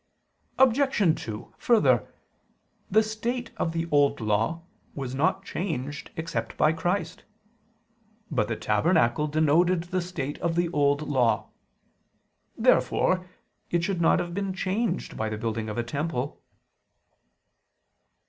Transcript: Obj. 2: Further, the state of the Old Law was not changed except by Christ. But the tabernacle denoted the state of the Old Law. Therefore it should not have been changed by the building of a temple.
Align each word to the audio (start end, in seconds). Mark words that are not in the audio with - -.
Obj. 0.57 1.21
2: 1.25 1.53
Further, 1.59 2.11
the 2.89 3.03
state 3.03 3.51
of 3.57 3.71
the 3.71 3.87
Old 3.91 4.19
Law 4.19 4.63
was 4.95 5.13
not 5.13 5.45
changed 5.45 6.09
except 6.15 6.57
by 6.57 6.71
Christ. 6.73 7.23
But 8.31 8.47
the 8.47 8.55
tabernacle 8.55 9.27
denoted 9.27 9.83
the 9.83 10.01
state 10.01 10.39
of 10.39 10.55
the 10.55 10.69
Old 10.69 11.03
Law. 11.03 11.51
Therefore 12.57 13.29
it 13.69 13.83
should 13.83 14.01
not 14.01 14.17
have 14.17 14.33
been 14.33 14.53
changed 14.55 15.15
by 15.15 15.29
the 15.29 15.37
building 15.37 15.69
of 15.69 15.77
a 15.77 15.83
temple. 15.83 16.41